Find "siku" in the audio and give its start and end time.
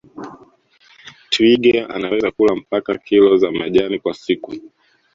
4.13-4.53